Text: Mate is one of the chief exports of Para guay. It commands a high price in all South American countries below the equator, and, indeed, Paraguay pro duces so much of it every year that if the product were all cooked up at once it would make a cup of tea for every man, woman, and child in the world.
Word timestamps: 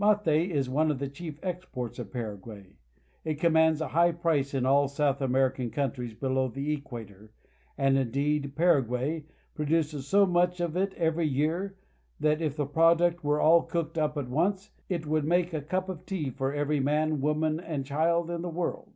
Mate 0.00 0.50
is 0.50 0.68
one 0.68 0.90
of 0.90 0.98
the 0.98 1.06
chief 1.08 1.38
exports 1.44 2.00
of 2.00 2.12
Para 2.12 2.36
guay. 2.36 2.72
It 3.24 3.38
commands 3.38 3.80
a 3.80 3.86
high 3.86 4.10
price 4.10 4.52
in 4.52 4.66
all 4.66 4.88
South 4.88 5.22
American 5.22 5.70
countries 5.70 6.12
below 6.12 6.48
the 6.48 6.72
equator, 6.72 7.30
and, 7.78 7.96
indeed, 7.96 8.56
Paraguay 8.56 9.26
pro 9.54 9.64
duces 9.64 10.08
so 10.08 10.26
much 10.26 10.58
of 10.60 10.76
it 10.76 10.92
every 10.94 11.28
year 11.28 11.76
that 12.18 12.42
if 12.42 12.56
the 12.56 12.66
product 12.66 13.22
were 13.22 13.40
all 13.40 13.62
cooked 13.62 13.96
up 13.96 14.16
at 14.18 14.28
once 14.28 14.70
it 14.88 15.06
would 15.06 15.24
make 15.24 15.54
a 15.54 15.62
cup 15.62 15.88
of 15.88 16.04
tea 16.04 16.30
for 16.30 16.52
every 16.52 16.80
man, 16.80 17.20
woman, 17.20 17.60
and 17.60 17.86
child 17.86 18.28
in 18.28 18.42
the 18.42 18.48
world. 18.48 18.92